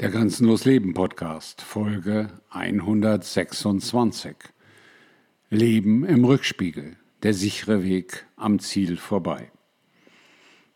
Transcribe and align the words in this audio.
Der 0.00 0.10
Grenzenlos 0.10 0.64
Leben 0.64 0.94
Podcast, 0.94 1.60
Folge 1.60 2.28
126. 2.50 4.36
Leben 5.50 6.04
im 6.04 6.24
Rückspiegel, 6.24 6.94
der 7.24 7.34
sichere 7.34 7.82
Weg 7.82 8.24
am 8.36 8.60
Ziel 8.60 8.96
vorbei. 8.96 9.50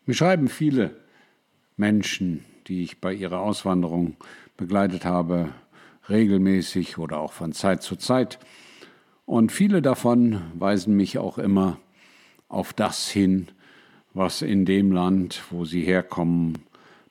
Mir 0.05 0.13
schreiben 0.13 0.49
viele 0.49 0.97
Menschen, 1.77 2.43
die 2.67 2.83
ich 2.83 2.99
bei 2.99 3.13
ihrer 3.13 3.39
Auswanderung 3.39 4.17
begleitet 4.57 5.05
habe, 5.05 5.53
regelmäßig 6.09 6.97
oder 6.97 7.19
auch 7.19 7.31
von 7.31 7.53
Zeit 7.53 7.81
zu 7.81 7.95
Zeit. 7.95 8.39
Und 9.25 9.53
viele 9.53 9.81
davon 9.81 10.41
weisen 10.53 10.97
mich 10.97 11.17
auch 11.17 11.37
immer 11.37 11.79
auf 12.49 12.73
das 12.73 13.07
hin, 13.07 13.47
was 14.13 14.41
in 14.41 14.65
dem 14.65 14.91
Land, 14.91 15.43
wo 15.49 15.63
sie 15.63 15.83
herkommen, 15.83 16.57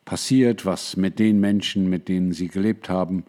passiert, 0.05 0.67
was 0.67 0.97
mit 0.97 1.19
den 1.19 1.41
Menschen, 1.41 1.89
mit 1.89 2.09
denen 2.09 2.33
sie 2.33 2.49
gelebt 2.49 2.89
haben, 2.89 3.25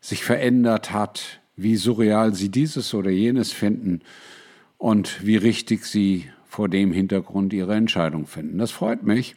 sich 0.00 0.24
verändert 0.24 0.92
hat, 0.92 1.40
wie 1.56 1.76
surreal 1.76 2.34
sie 2.34 2.50
dieses 2.50 2.94
oder 2.94 3.10
jenes 3.10 3.52
finden 3.52 4.00
und 4.76 5.26
wie 5.26 5.36
richtig 5.36 5.84
sie 5.84 6.30
vor 6.46 6.68
dem 6.68 6.92
Hintergrund 6.92 7.52
ihre 7.52 7.74
Entscheidung 7.74 8.26
finden. 8.26 8.58
Das 8.58 8.70
freut 8.70 9.02
mich, 9.02 9.34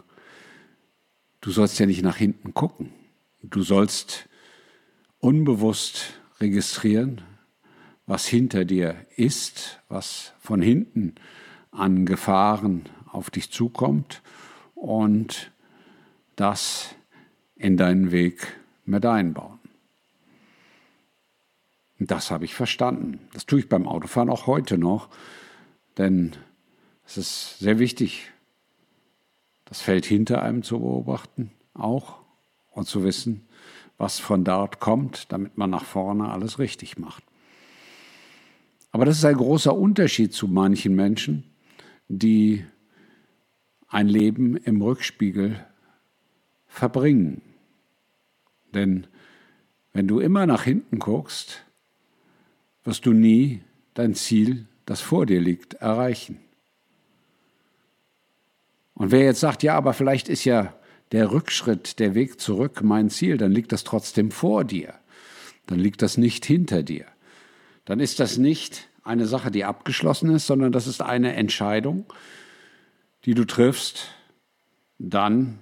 du 1.41 1.51
sollst 1.51 1.79
ja 1.79 1.87
nicht 1.87 2.03
nach 2.03 2.17
hinten 2.17 2.55
gucken. 2.55 2.91
Du 3.43 3.63
sollst 3.63 4.29
unbewusst 5.19 6.21
registrieren, 6.41 7.23
was 8.07 8.27
hinter 8.27 8.65
dir 8.65 8.95
ist, 9.17 9.81
was 9.89 10.33
von 10.41 10.63
hinten 10.63 11.15
an 11.71 12.07
Gefahren 12.07 12.89
auf 13.11 13.31
dich 13.31 13.51
zukommt 13.51 14.23
und 14.75 15.51
das 16.37 16.95
in 17.57 17.77
deinen 17.77 18.13
Weg 18.13 18.47
mit 18.85 19.05
einbauen. 19.05 19.56
Das 21.99 22.31
habe 22.31 22.45
ich 22.45 22.55
verstanden. 22.55 23.21
Das 23.33 23.47
tue 23.47 23.61
ich 23.61 23.69
beim 23.69 23.89
Autofahren 23.89 24.29
auch 24.29 24.47
heute 24.47 24.77
noch, 24.77 25.09
denn 25.97 26.33
es 27.07 27.17
ist 27.17 27.59
sehr 27.59 27.79
wichtig, 27.79 28.33
das 29.65 29.81
Feld 29.81 30.05
hinter 30.05 30.43
einem 30.43 30.63
zu 30.63 30.79
beobachten, 30.79 31.51
auch 31.75 32.19
und 32.73 32.87
zu 32.87 33.03
wissen, 33.03 33.47
was 33.97 34.19
von 34.19 34.45
dort 34.45 34.81
kommt, 34.81 35.33
damit 35.33 35.57
man 35.57 35.71
nach 35.71 35.85
vorne 35.85 36.31
alles 36.31 36.59
richtig 36.59 36.99
macht. 36.99 37.25
Aber 38.93 39.05
das 39.05 39.19
ist 39.19 39.25
ein 39.25 39.37
großer 39.37 39.75
Unterschied 39.75 40.33
zu 40.33 40.49
manchen 40.49 40.95
Menschen, 40.95 41.45
die 42.09 42.65
ein 43.89 44.09
Leben 44.09 44.57
im 44.57 44.83
Rückspiegel 44.83 45.65
verbringen. 46.67 47.41
Denn 48.75 49.07
wenn 49.93 50.09
du 50.09 50.21
immer 50.21 50.47
nach 50.47 50.65
hinten 50.65 50.99
guckst, 50.99 51.66
wirst 52.87 53.07
du 53.07 53.13
nie 53.13 53.63
dein 53.95 54.15
Ziel, 54.15 54.67
das 54.85 55.01
vor 55.01 55.27
dir 55.27 55.41
liegt, 55.41 55.75
erreichen. 55.75 56.39
Und 58.95 59.11
wer 59.11 59.25
jetzt 59.25 59.41
sagt, 59.41 59.63
ja, 59.63 59.75
aber 59.75 59.93
vielleicht 59.93 60.29
ist 60.29 60.45
ja 60.45 60.75
der 61.13 61.31
Rückschritt, 61.31 61.99
der 61.99 62.15
Weg 62.15 62.41
zurück 62.41 62.83
mein 62.83 63.11
Ziel, 63.11 63.37
dann 63.37 63.53
liegt 63.53 63.73
das 63.73 63.85
trotzdem 63.85 64.31
vor 64.31 64.65
dir. 64.65 64.95
Dann 65.67 65.79
liegt 65.79 66.03
das 66.03 66.17
nicht 66.17 66.45
hinter 66.47 66.83
dir. 66.83 67.05
Dann 67.85 68.01
ist 68.01 68.21
das 68.21 68.39
nicht 68.39 68.89
eine 69.05 69.27
Sache, 69.27 69.51
die 69.51 69.65
abgeschlossen 69.65 70.31
ist, 70.31 70.47
sondern 70.47 70.73
das 70.73 70.87
ist 70.87 71.01
eine 71.03 71.35
Entscheidung, 71.35 72.07
die 73.25 73.35
du 73.35 73.45
triffst, 73.45 74.09
dann 74.99 75.59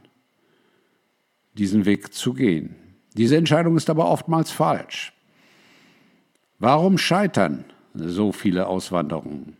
diesen 1.54 1.84
Weg 1.84 2.14
zu 2.14 2.34
gehen. 2.34 2.76
Diese 3.14 3.36
Entscheidung 3.36 3.76
ist 3.76 3.90
aber 3.90 4.08
oftmals 4.08 4.50
falsch. 4.50 5.12
Warum 6.58 6.98
scheitern 6.98 7.64
so 7.94 8.32
viele 8.32 8.66
Auswanderungen? 8.66 9.56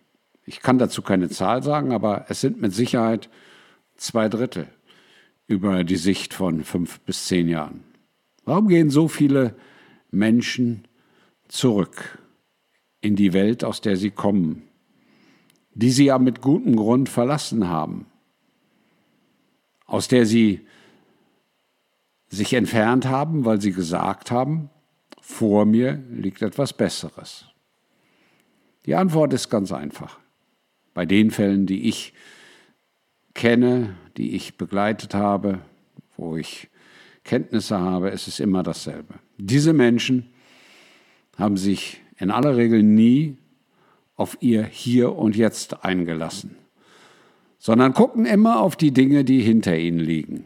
Ich 0.47 0.60
kann 0.60 0.78
dazu 0.78 1.03
keine 1.03 1.28
Zahl 1.28 1.62
sagen, 1.62 1.93
aber 1.93 2.27
es 2.28 2.41
sind 2.41 2.60
mit 2.60 2.75
Sicherheit 2.75 3.31
zwei 3.97 4.28
Drittel 4.28 4.69
über 5.47 5.84
die 5.84 5.97
Sicht 5.97 6.34
von 6.34 6.65
fünf 6.65 7.00
bis 7.00 7.27
zehn 7.27 7.49
Jahren. 7.49 7.84
Warum 8.44 8.69
gehen 8.69 8.91
so 8.91 9.09
viele 9.09 9.55
Menschen 10.10 10.87
zurück 11.49 12.19
in 13.00 13.16
die 13.16 13.32
Welt, 13.32 13.65
aus 13.65 13.81
der 13.81 13.97
sie 13.97 14.11
kommen, 14.11 14.62
die 15.75 15.91
sie 15.91 16.06
ja 16.06 16.19
mit 16.19 16.41
gutem 16.41 16.76
Grund 16.76 17.09
verlassen 17.09 17.69
haben, 17.69 18.06
aus 19.87 20.09
der 20.09 20.26
sie 20.26 20.66
sich 22.28 22.55
entfernt 22.55 23.06
haben, 23.06 23.44
weil 23.44 23.61
sie 23.61 23.72
gesagt 23.72 24.31
haben, 24.31 24.71
vor 25.27 25.65
mir 25.65 26.03
liegt 26.11 26.43
etwas 26.43 26.75
Besseres? 26.75 27.47
Die 28.85 28.95
Antwort 28.95 29.33
ist 29.33 29.49
ganz 29.49 29.73
einfach. 29.73 30.19
Bei 30.93 31.07
den 31.07 31.31
Fällen, 31.31 31.65
die 31.65 31.89
ich 31.89 32.12
kenne, 33.33 33.97
die 34.19 34.37
ich 34.37 34.59
begleitet 34.59 35.15
habe, 35.15 35.61
wo 36.19 36.37
ich 36.37 36.69
Kenntnisse 37.25 37.81
habe, 37.81 38.11
ist 38.11 38.29
es 38.29 38.39
immer 38.39 38.62
dasselbe. 38.62 39.15
Diese 39.39 39.73
Menschen 39.73 40.29
haben 41.39 41.56
sich 41.56 42.03
in 42.19 42.31
aller 42.31 42.59
Regel 42.59 42.83
nie 42.83 43.39
auf 44.17 44.37
ihr 44.41 44.62
Hier 44.62 45.17
und 45.17 45.37
Jetzt 45.37 45.85
eingelassen, 45.87 46.56
sondern 47.59 47.94
gucken 47.94 48.26
immer 48.26 48.61
auf 48.61 48.76
die 48.76 48.93
Dinge, 48.93 49.25
die 49.25 49.41
hinter 49.41 49.76
ihnen 49.76 50.00
liegen, 50.00 50.44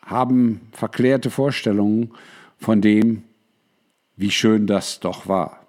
haben 0.00 0.60
verklärte 0.70 1.28
Vorstellungen 1.28 2.12
von 2.56 2.80
dem, 2.80 3.24
wie 4.16 4.30
schön 4.30 4.66
das 4.66 5.00
doch 5.00 5.26
war. 5.26 5.66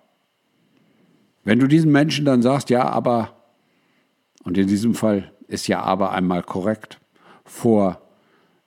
Wenn 1.43 1.59
du 1.59 1.67
diesen 1.67 1.91
Menschen 1.91 2.25
dann 2.25 2.41
sagst, 2.41 2.69
ja, 2.69 2.87
aber, 2.87 3.35
und 4.43 4.57
in 4.57 4.67
diesem 4.67 4.95
Fall 4.95 5.33
ist 5.47 5.67
ja 5.67 5.81
aber 5.81 6.11
einmal 6.11 6.43
korrekt, 6.43 6.99
vor 7.43 8.01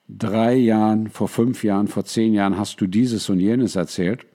drei 0.07 0.55
Jahren, 0.55 1.09
vor 1.09 1.27
fünf 1.27 1.63
Jahren, 1.63 1.87
vor 1.87 2.05
zehn 2.05 2.33
Jahren 2.33 2.57
hast 2.57 2.79
du 2.79 2.87
dieses 2.87 3.29
und 3.29 3.39
jenes 3.39 3.75
erzählt, 3.75 4.25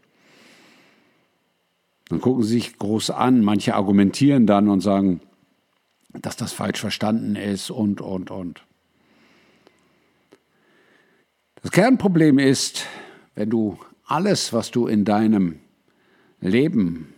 dann 2.08 2.20
gucken 2.20 2.42
sie 2.42 2.54
sich 2.54 2.78
groß 2.78 3.10
an, 3.10 3.42
manche 3.42 3.74
argumentieren 3.74 4.46
dann 4.46 4.68
und 4.68 4.80
sagen, 4.80 5.20
dass 6.12 6.36
das 6.36 6.52
falsch 6.52 6.80
verstanden 6.80 7.36
ist 7.36 7.70
und, 7.70 8.00
und, 8.00 8.30
und. 8.30 8.66
Das 11.62 11.70
Kernproblem 11.70 12.38
ist, 12.38 12.86
wenn 13.34 13.48
du 13.48 13.78
alles, 14.12 14.52
was 14.52 14.70
du 14.70 14.86
in 14.88 15.06
deinem 15.06 15.58
Leben 16.40 17.14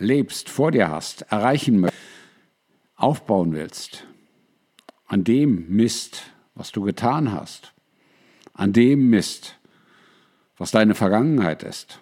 lebst, 0.00 0.48
vor 0.48 0.72
dir 0.72 0.90
hast, 0.90 1.22
erreichen 1.30 1.78
möchtest, 1.78 2.02
aufbauen 2.96 3.52
willst, 3.52 4.04
an 5.06 5.22
dem 5.22 5.68
Mist, 5.68 6.24
was 6.56 6.72
du 6.72 6.82
getan 6.82 7.30
hast, 7.30 7.72
an 8.52 8.72
dem 8.72 9.10
Mist, 9.10 9.60
was 10.58 10.72
deine 10.72 10.96
Vergangenheit 10.96 11.62
ist, 11.62 12.00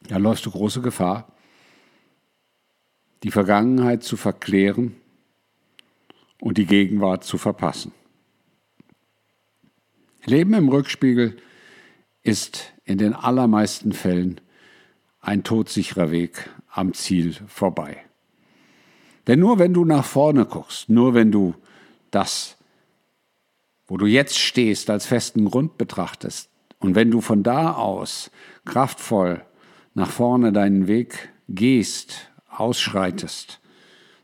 dann 0.00 0.22
läufst 0.22 0.44
du 0.44 0.50
große 0.50 0.82
Gefahr, 0.82 1.32
die 3.22 3.30
Vergangenheit 3.30 4.02
zu 4.02 4.18
verklären 4.18 4.94
und 6.38 6.58
die 6.58 6.66
Gegenwart 6.66 7.24
zu 7.24 7.38
verpassen. 7.38 7.92
Leben 10.26 10.52
im 10.52 10.68
Rückspiegel 10.68 11.38
ist 12.22 12.73
in 12.84 12.98
den 12.98 13.14
allermeisten 13.14 13.92
Fällen 13.92 14.40
ein 15.20 15.42
todsicherer 15.42 16.10
Weg 16.10 16.50
am 16.68 16.92
Ziel 16.92 17.34
vorbei. 17.46 18.04
Denn 19.26 19.40
nur 19.40 19.58
wenn 19.58 19.72
du 19.72 19.84
nach 19.84 20.04
vorne 20.04 20.44
guckst, 20.44 20.88
nur 20.88 21.14
wenn 21.14 21.32
du 21.32 21.54
das, 22.10 22.56
wo 23.86 23.96
du 23.96 24.06
jetzt 24.06 24.38
stehst, 24.38 24.90
als 24.90 25.06
festen 25.06 25.46
Grund 25.46 25.78
betrachtest 25.78 26.50
und 26.78 26.94
wenn 26.94 27.10
du 27.10 27.20
von 27.20 27.42
da 27.42 27.72
aus 27.74 28.30
kraftvoll 28.64 29.42
nach 29.94 30.10
vorne 30.10 30.52
deinen 30.52 30.86
Weg 30.86 31.30
gehst, 31.48 32.30
ausschreitest, 32.48 33.60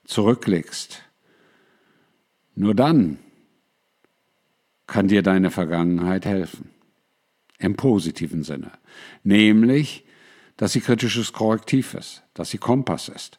zurücklegst, 0.05 1.03
nur 2.55 2.75
dann 2.75 3.19
kann 4.87 5.09
dir 5.09 5.23
deine 5.23 5.51
Vergangenheit 5.51 6.27
helfen. 6.27 6.71
Im 7.61 7.77
positiven 7.77 8.43
Sinne. 8.43 8.73
Nämlich, 9.23 10.05
dass 10.57 10.73
sie 10.73 10.81
kritisches 10.81 11.33
Korrektiv 11.33 11.95
ist, 11.95 12.23
dass 12.35 12.51
sie 12.51 12.59
Kompass 12.59 13.09
ist, 13.09 13.39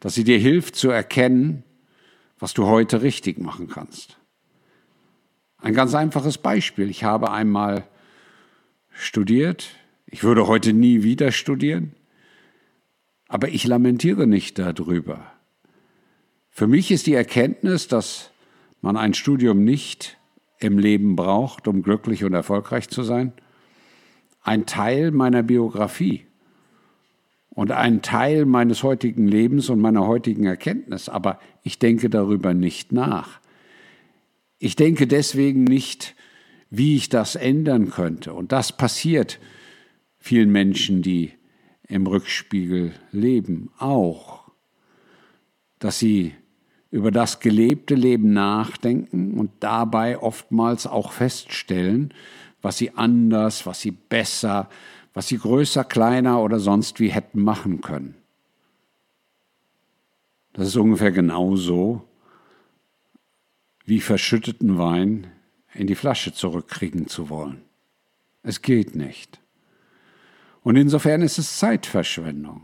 dass 0.00 0.14
sie 0.14 0.24
dir 0.24 0.38
hilft 0.38 0.74
zu 0.74 0.90
erkennen, 0.90 1.64
was 2.38 2.54
du 2.54 2.66
heute 2.66 3.02
richtig 3.02 3.38
machen 3.38 3.68
kannst. 3.68 4.16
Ein 5.58 5.74
ganz 5.74 5.94
einfaches 5.94 6.38
Beispiel. 6.38 6.88
Ich 6.88 7.04
habe 7.04 7.30
einmal 7.30 7.86
studiert. 8.90 9.70
Ich 10.06 10.24
würde 10.24 10.46
heute 10.46 10.72
nie 10.72 11.02
wieder 11.02 11.30
studieren. 11.30 11.94
Aber 13.28 13.48
ich 13.48 13.64
lamentiere 13.66 14.26
nicht 14.26 14.58
darüber. 14.58 15.32
Für 16.48 16.66
mich 16.66 16.90
ist 16.90 17.06
die 17.06 17.14
Erkenntnis, 17.14 17.86
dass 17.86 18.30
man 18.80 18.96
ein 18.96 19.14
Studium 19.14 19.64
nicht 19.64 20.16
im 20.58 20.78
Leben 20.78 21.16
braucht, 21.16 21.68
um 21.68 21.82
glücklich 21.82 22.24
und 22.24 22.32
erfolgreich 22.32 22.88
zu 22.88 23.02
sein, 23.02 23.32
ein 24.42 24.66
Teil 24.66 25.10
meiner 25.10 25.42
Biografie 25.42 26.26
und 27.50 27.72
ein 27.72 28.02
Teil 28.02 28.44
meines 28.46 28.82
heutigen 28.82 29.26
Lebens 29.26 29.68
und 29.68 29.80
meiner 29.80 30.06
heutigen 30.06 30.44
Erkenntnis, 30.44 31.08
aber 31.08 31.40
ich 31.62 31.78
denke 31.78 32.08
darüber 32.08 32.54
nicht 32.54 32.92
nach. 32.92 33.40
Ich 34.58 34.76
denke 34.76 35.06
deswegen 35.06 35.64
nicht, 35.64 36.14
wie 36.70 36.96
ich 36.96 37.08
das 37.08 37.36
ändern 37.36 37.90
könnte. 37.90 38.34
Und 38.34 38.52
das 38.52 38.76
passiert 38.76 39.38
vielen 40.18 40.50
Menschen, 40.50 41.02
die 41.02 41.32
im 41.88 42.06
Rückspiegel 42.06 42.92
leben, 43.12 43.70
auch, 43.78 44.50
dass 45.78 45.98
sie 45.98 46.34
über 46.90 47.10
das 47.10 47.40
gelebte 47.40 47.94
Leben 47.94 48.32
nachdenken 48.32 49.34
und 49.34 49.50
dabei 49.60 50.18
oftmals 50.18 50.86
auch 50.86 51.12
feststellen, 51.12 52.14
was 52.62 52.78
sie 52.78 52.90
anders, 52.92 53.66
was 53.66 53.80
sie 53.80 53.90
besser, 53.90 54.68
was 55.14 55.28
sie 55.28 55.38
größer, 55.38 55.84
kleiner 55.84 56.40
oder 56.42 56.60
sonst 56.60 57.00
wie 57.00 57.08
hätten 57.08 57.42
machen 57.42 57.80
können. 57.80 58.14
Das 60.52 60.68
ist 60.68 60.76
ungefähr 60.76 61.12
genauso 61.12 62.04
wie 63.84 64.00
verschütteten 64.00 64.76
Wein 64.76 65.28
in 65.72 65.86
die 65.86 65.94
Flasche 65.94 66.32
zurückkriegen 66.32 67.06
zu 67.06 67.30
wollen. 67.30 67.62
Es 68.42 68.62
geht 68.62 68.94
nicht. 68.94 69.40
Und 70.62 70.76
insofern 70.76 71.22
ist 71.22 71.38
es 71.38 71.58
Zeitverschwendung. 71.58 72.62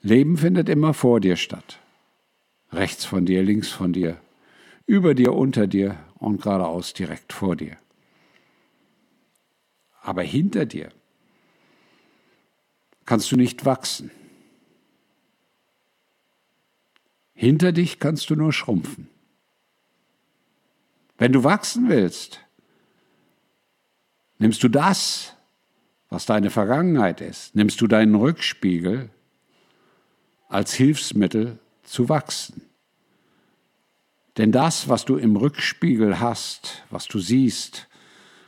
Leben 0.00 0.36
findet 0.36 0.68
immer 0.68 0.94
vor 0.94 1.20
dir 1.20 1.36
statt. 1.36 1.78
Rechts 2.72 3.04
von 3.04 3.26
dir, 3.26 3.42
links 3.42 3.68
von 3.68 3.92
dir, 3.92 4.18
über 4.86 5.14
dir, 5.14 5.34
unter 5.34 5.66
dir 5.66 5.98
und 6.18 6.42
geradeaus 6.42 6.92
direkt 6.92 7.32
vor 7.32 7.54
dir. 7.54 7.76
Aber 10.02 10.22
hinter 10.22 10.66
dir 10.66 10.92
kannst 13.06 13.32
du 13.32 13.36
nicht 13.36 13.64
wachsen. 13.64 14.10
Hinter 17.34 17.72
dich 17.72 17.98
kannst 17.98 18.30
du 18.30 18.36
nur 18.36 18.52
schrumpfen. 18.52 19.08
Wenn 21.18 21.32
du 21.32 21.44
wachsen 21.44 21.88
willst, 21.88 22.40
nimmst 24.38 24.62
du 24.62 24.68
das, 24.68 25.36
was 26.08 26.26
deine 26.26 26.50
Vergangenheit 26.50 27.20
ist, 27.20 27.54
nimmst 27.54 27.80
du 27.80 27.86
deinen 27.86 28.14
Rückspiegel 28.14 29.08
als 30.48 30.74
Hilfsmittel 30.74 31.58
zu 31.84 32.08
wachsen. 32.08 32.62
Denn 34.36 34.52
das, 34.52 34.88
was 34.88 35.04
du 35.04 35.16
im 35.16 35.36
Rückspiegel 35.36 36.20
hast, 36.20 36.82
was 36.90 37.06
du 37.06 37.18
siehst, 37.18 37.88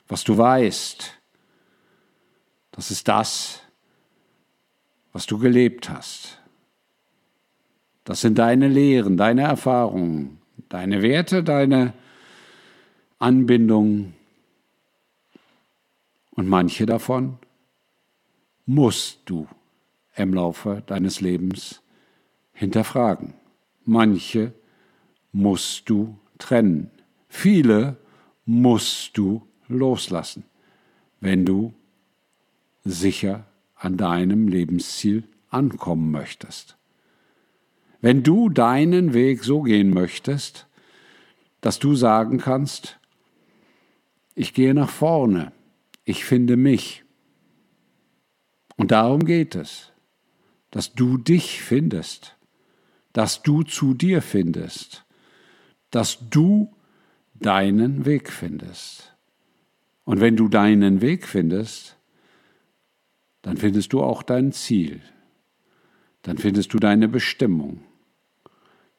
was 0.09 0.25
du 0.25 0.37
weißt, 0.37 1.15
das 2.75 2.91
ist 2.91 3.07
das, 3.07 3.63
was 5.13 5.27
du 5.27 5.39
gelebt 5.39 5.89
hast. 5.89 6.41
Das 8.03 8.21
sind 8.21 8.37
deine 8.37 8.67
Lehren, 8.67 9.17
deine 9.17 9.43
Erfahrungen, 9.43 10.41
deine 10.69 11.01
Werte, 11.01 11.45
deine 11.45 11.95
Anbindungen. 13.21 14.15
Und 16.33 16.49
manche 16.49 16.85
davon 16.85 17.39
musst 18.67 19.21
du 19.27 19.47
im 20.17 20.35
Laufe 20.35 20.83
deines 20.87 21.21
Lebens 21.21 21.81
hinterfragen. 22.53 23.35
Manche 23.85 24.53
musst 25.31 25.89
du 25.89 26.19
trennen. 26.39 26.91
Viele 27.29 27.97
musst 28.47 29.17
du 29.17 29.47
loslassen, 29.69 30.43
wenn 31.21 31.47
du 31.47 31.73
sicher 32.85 33.47
an 33.75 33.97
deinem 33.97 34.49
Lebensziel 34.49 35.25
ankommen 35.51 36.11
möchtest. 36.11 36.77
Wenn 38.01 38.23
du 38.23 38.51
deinen 38.51 39.15
Weg 39.15 39.45
so 39.45 39.63
gehen 39.63 39.91
möchtest, 39.91 40.67
dass 41.61 41.79
du 41.79 41.95
sagen 41.95 42.39
kannst, 42.39 42.99
ich 44.35 44.53
gehe 44.53 44.75
nach 44.75 44.91
vorne, 44.91 45.53
ich 46.05 46.25
finde 46.25 46.57
mich. 46.57 47.05
Und 48.77 48.91
darum 48.91 49.25
geht 49.25 49.55
es, 49.55 49.93
dass 50.71 50.93
du 50.95 51.17
dich 51.17 51.63
findest, 51.63 52.37
dass 53.13 53.43
du 53.43 53.63
zu 53.63 53.95
dir 53.95 54.21
findest, 54.21 55.05
dass 55.91 56.19
du 56.29 56.75
deinen 57.35 58.05
Weg 58.05 58.31
findest. 58.31 59.15
Und 60.05 60.21
wenn 60.21 60.37
du 60.37 60.49
deinen 60.49 61.01
Weg 61.01 61.27
findest, 61.27 61.97
dann 63.45 63.59
findest 63.59 63.93
du 63.93 64.03
auch 64.03 64.23
dein 64.23 64.53
Ziel, 64.53 65.03
dann 66.23 66.39
findest 66.39 66.73
du 66.73 66.79
deine 66.79 67.09
Bestimmung, 67.09 67.85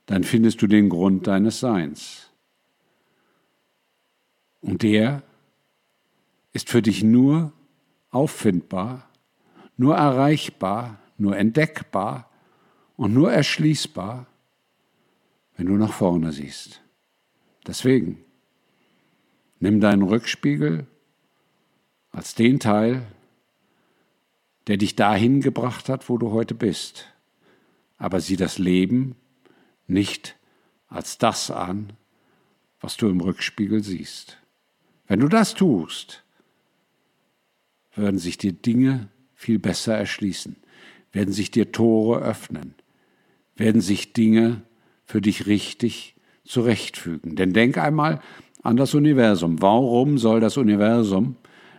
dann 0.05 0.23
findest 0.23 0.61
du 0.61 0.67
den 0.67 0.87
Grund 0.87 1.25
deines 1.25 1.59
Seins. 1.59 2.29
Und 4.61 4.83
der 4.83 5.23
ist 6.53 6.69
für 6.69 6.83
dich 6.83 7.03
nur 7.03 7.53
auffindbar, 8.11 9.09
nur 9.77 9.95
erreichbar, 9.95 10.99
nur 11.17 11.35
entdeckbar 11.35 12.29
und 12.97 13.15
nur 13.15 13.33
erschließbar, 13.33 14.27
wenn 15.57 15.65
du 15.65 15.73
nach 15.73 15.91
vorne 15.91 16.31
siehst. 16.31 16.83
Deswegen, 17.65 18.23
nimm 19.59 19.79
deinen 19.81 20.03
Rückspiegel 20.03 20.85
als 22.11 22.35
den 22.35 22.59
Teil, 22.59 23.07
der 24.67 24.77
dich 24.77 24.95
dahin 24.95 25.41
gebracht 25.41 25.89
hat, 25.89 26.09
wo 26.09 26.17
du 26.17 26.31
heute 26.31 26.55
bist. 26.55 27.05
Aber 27.97 28.19
sieh 28.19 28.35
das 28.35 28.57
Leben 28.57 29.15
nicht 29.87 30.35
als 30.87 31.17
das 31.17 31.51
an, 31.51 31.93
was 32.79 32.97
du 32.97 33.07
im 33.07 33.21
Rückspiegel 33.21 33.83
siehst. 33.83 34.37
Wenn 35.07 35.19
du 35.19 35.27
das 35.27 35.53
tust, 35.53 36.23
werden 37.95 38.19
sich 38.19 38.37
dir 38.37 38.53
Dinge 38.53 39.09
viel 39.33 39.59
besser 39.59 39.95
erschließen, 39.95 40.55
werden 41.11 41.33
sich 41.33 41.51
dir 41.51 41.71
Tore 41.71 42.21
öffnen, 42.21 42.73
werden 43.55 43.81
sich 43.81 44.13
Dinge 44.13 44.63
für 45.05 45.21
dich 45.21 45.45
richtig 45.45 46.15
zurechtfügen. 46.43 47.35
Denn 47.35 47.53
denk 47.53 47.77
einmal 47.77 48.21
an 48.63 48.77
das 48.77 48.93
Universum. 48.93 49.61
Warum 49.61 50.17
soll 50.17 50.39
das 50.39 50.57
Universum 50.57 51.37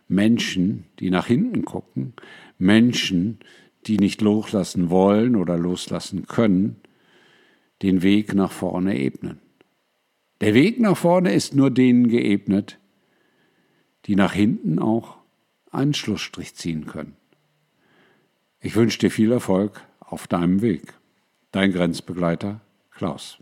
Menschen, 0.09 0.85
die 0.99 1.11
nach 1.11 1.27
hinten 1.27 1.65
gucken, 1.65 2.15
Menschen, 2.59 3.39
die 3.87 3.99
nicht 3.99 4.21
loslassen 4.21 4.91
wollen 4.91 5.37
oder 5.37 5.57
loslassen 5.57 6.27
können, 6.27 6.77
den 7.83 8.03
Weg 8.03 8.35
nach 8.35 8.53
vorne 8.53 8.99
ebnen. 8.99 9.41
Der 10.41 10.55
Weg 10.55 10.81
nach 10.81 10.97
vorne 10.97 11.33
ist 11.33 11.55
nur 11.55 11.71
denen 11.71 12.09
geebnet, 12.09 12.79
die 14.07 14.17
nach 14.17 14.33
hinten 14.33 14.79
auch 14.79 15.17
einen 15.71 15.95
Schlussstrich 15.95 16.55
ziehen 16.55 16.87
können. 16.87 17.17
Ich 18.61 18.77
wünsche 18.77 18.99
dir 18.99 19.11
viel 19.11 19.33
Erfolg 19.33 19.83
auf 20.01 20.27
deinem 20.27 20.63
Weg. 20.63 20.95
Dein 21.53 21.73
Grenzbegleiter 21.73 22.61
Klaus. 22.91 23.39